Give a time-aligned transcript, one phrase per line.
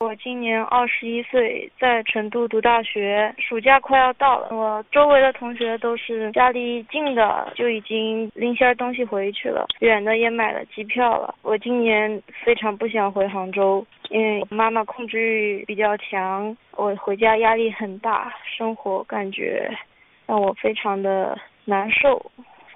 [0.00, 4.56] 我今年二十一岁，在成都读大学，暑假快要到了。
[4.56, 11.34] 我周围的同学都是家里近的就已经拎些东西回去了，远的也买了机票了。
[11.42, 19.68] 我今年非常不想回杭州，因为妈妈控制欲比较强，我回家压力很大，生活感觉
[20.26, 22.24] 让我非常的难受，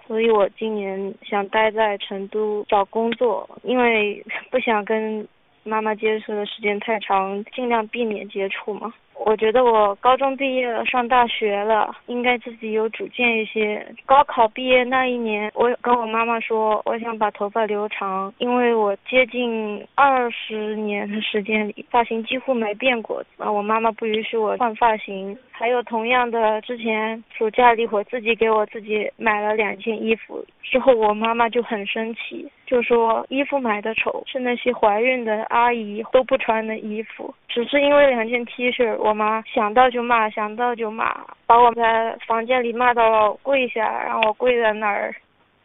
[0.08, 4.20] 所以我今年想待在成都找工作，因为
[4.50, 5.24] 不想跟。
[5.64, 8.92] 妈妈接触的时间太长，尽量避免接触嘛。
[9.24, 13.86] 我觉得我高中毕业了，上大学了，应该自己有主见一些。
[14.04, 23.22] 高考毕业那一年，我跟我妈妈说，我想把头发留长，因为我接近二十年的时间里，发型几乎没变过。
[23.38, 25.36] 啊，我妈妈不允许我换发型。
[25.54, 37.32] 还有同样的，之前暑假里我自己给我自己买了两件衣服，之后我妈妈就很生气，就说衣服买的丑，是那些怀孕的阿姨都不穿的衣服。
[37.48, 45.14] 只是因为两件 T 恤，我妈想到就骂，想到就骂，把我在房间里骂到了跪下，让我跪在那儿。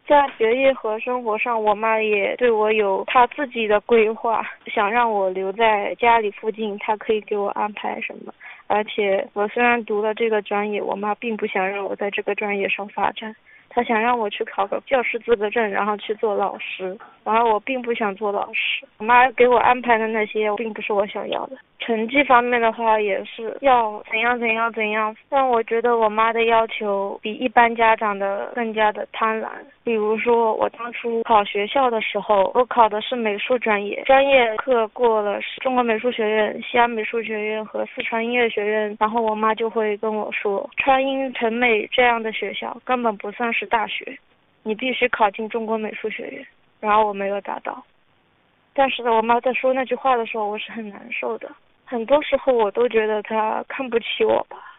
[0.06, 8.32] 在学业和生活上，我妈也对我有她自己的规划，想让我留在家里附近，她可以给我安排什么。
[8.68, 13.36] 而且我虽然读了这个专业，我妈并不想让我在这个专业上发展，
[13.70, 16.96] 他想让我去考个教师资格证，然后去做老师。
[17.24, 21.56] 然而我并不想做老师，我妈给我安排的那些并不是我想要的。
[21.78, 29.48] 成绩方面的话，也是要怎样怎样怎样，但我觉得我妈的要求比一般家长的更加的贪婪。
[29.84, 44.16] 比如说，我当初考学校的时候，我考的是美术专业，专业课过了是中国美术学院、西安美术学院和四川音乐学院，然后我妈就会跟我说，川音、成美这样的学校根本不算是大学，
[44.62, 46.46] 你必须考进中国美术学院。
[46.80, 47.84] 然后我没有达到，
[48.72, 51.50] 但是呢，我妈在说那句话的时候，我是很难受的。
[51.84, 54.77] 很多时候我都觉得她看不起我吧。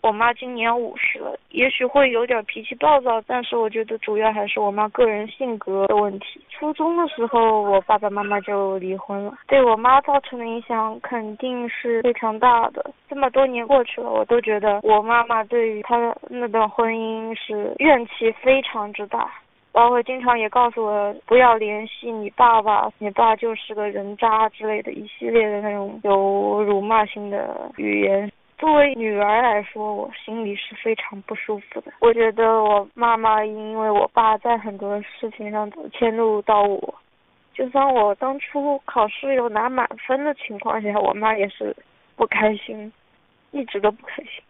[0.00, 6.40] 我妈今年五十了，也许会有点脾气暴躁，但是我觉得主要还是我妈个人性格的问题。
[6.50, 12.90] 初中的时候，我爸爸妈妈就离婚了，对我妈造成的影响肯定是非常大的。
[13.08, 19.30] 这么多年过去了，我都觉得我妈妈对于她的那段婚姻是怨气非常之大。
[19.70, 28.28] 包括经常也告诉我不要联系你爸爸，你爸就是个人渣之类的一系列的那种有辱骂性的语言。
[28.58, 31.92] 作为女儿来说，我心里是非常不舒服的。
[32.00, 36.94] 我觉得我妈妈因为我爸在很多事情上都迁怒到我，
[37.54, 41.74] 就算我当初考试有拿满分的情况下，我妈也是
[42.16, 42.92] 不开心，
[43.52, 44.42] 一直都不开心。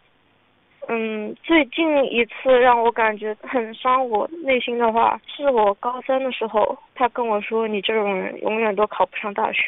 [0.89, 9.65] 嗯，最近一次让我感觉很伤我内心的话，是我高三的时候，他跟我说：“你这种人永远都考不上大学。”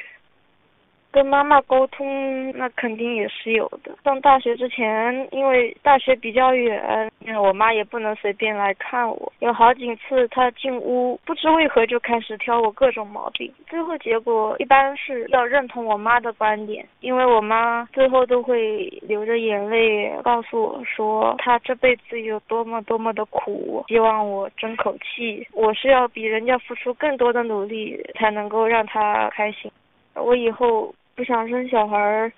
[1.13, 3.93] 跟妈妈沟通，那肯定也是有的。
[4.05, 7.11] 上大学之前，因为大学比较远，
[7.43, 9.33] 我妈也不能随便来看我。
[9.41, 13.53] 有好几次她进屋，不知为何就开始挑我各种毛病。
[13.67, 25.45] 最后结果一般是要认同我妈的观点，因为我妈最后都会流着眼泪告诉我说，她这辈子有多么多么的苦，希望我争口气。
[25.53, 29.69] 我是要比人家付出更多的努力，才能够让她开心。
[30.15, 30.95] 我以后。
[31.21, 32.33] 不想生小孩儿，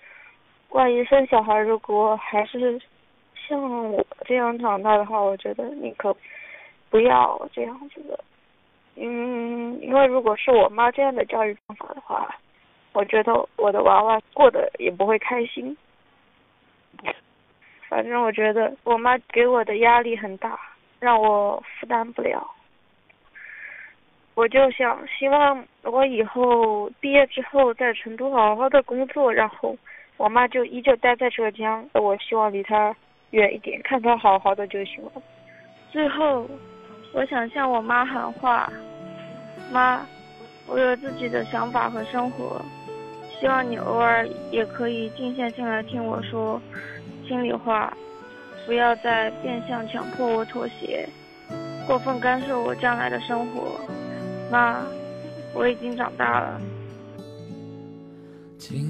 [0.71, 2.83] 万一生小孩儿，如果还是
[3.47, 3.63] 像
[3.93, 6.13] 我这样长大的话，我觉得你可
[6.91, 8.19] 不要这样子的。
[8.97, 12.35] 嗯，因为如果是我妈这样的教育方法的话，
[12.93, 15.77] 我觉得我的娃娃过得也不会开心。
[17.89, 20.59] 反正我觉得我妈给我的压力很大，
[20.99, 22.45] 让我负担不了。
[24.35, 29.77] 我就想，希望我以后毕业之后在成都好好的工作，然后
[30.17, 31.87] 我妈就依旧待在浙江。
[31.93, 32.97] 我希望离她
[33.31, 35.13] 远一点，看她好好的就行了。
[35.91, 36.49] 最后，
[37.13, 38.73] 我想向我妈喊话：
[39.71, 40.07] 妈，
[40.67, 42.65] 我有自己的想法和生活，
[43.39, 46.59] 希望你偶尔也可以静下心来听我说
[47.29, 47.95] 心里话，
[48.65, 51.07] 不要再变相强迫我妥协，
[51.87, 53.79] 过分干涉我将来的生活。
[54.53, 54.85] 妈，
[55.55, 56.61] 我已经长大了。
[58.59, 58.87] 静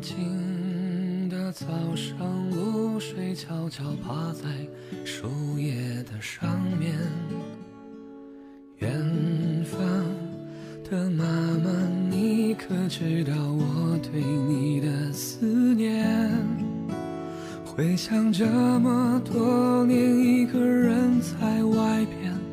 [0.00, 2.16] 静的早上，
[2.50, 4.48] 露水悄悄趴在
[5.04, 6.94] 树叶的上面。
[8.78, 8.90] 远
[9.62, 9.78] 方
[10.90, 11.24] 的妈
[11.62, 11.70] 妈，
[12.10, 16.30] 你可知道我对你的思念？
[17.62, 22.43] 回想这么多年，一个人在外边。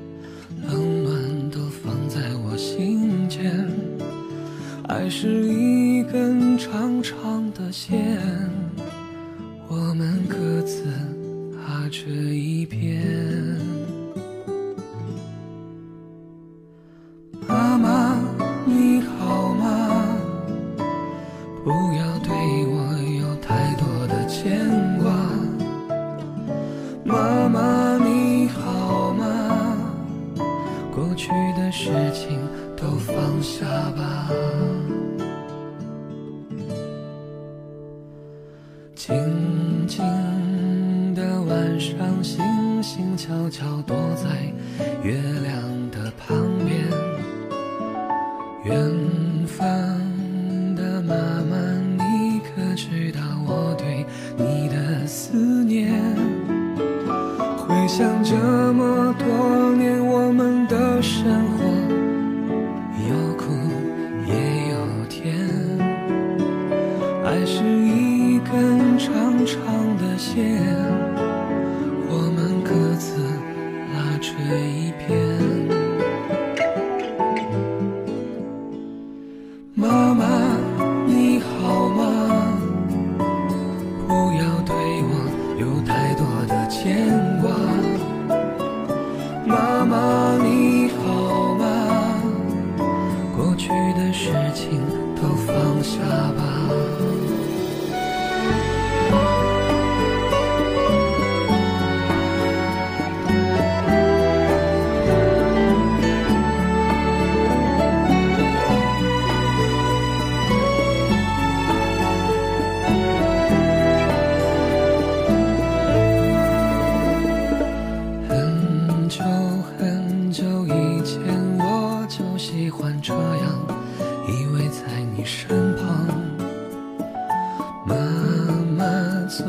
[5.13, 8.17] 是一根长长的线，
[32.01, 32.39] 事情
[32.75, 34.27] 都放下吧。
[38.95, 40.03] 静静
[41.13, 44.51] 的晚上，星星悄悄躲在
[45.03, 45.13] 月
[45.43, 46.81] 亮的旁边。
[48.63, 50.10] 缘分
[68.51, 71.10] 根长长的线，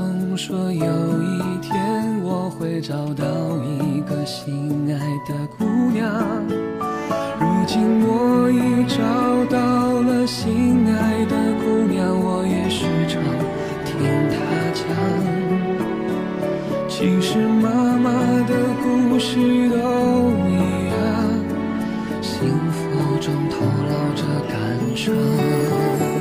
[0.03, 0.85] 总说有
[1.23, 3.25] 一天我会找到
[3.63, 6.03] 一个心爱的姑娘，
[7.39, 8.99] 如今我已找
[9.49, 13.23] 到了心爱的姑娘，我也时常
[13.85, 13.95] 听
[14.33, 14.35] 她
[14.75, 14.83] 讲。
[16.89, 18.11] 其实妈妈
[18.49, 18.53] 的
[18.83, 19.37] 故事
[19.71, 19.77] 都
[20.49, 20.51] 一
[20.91, 20.99] 样，
[22.21, 22.81] 幸福
[23.21, 23.55] 中透
[23.87, 24.57] 露着感
[24.97, 26.12] 伤。